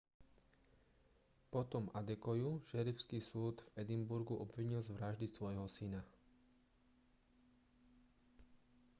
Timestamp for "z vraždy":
4.83-5.27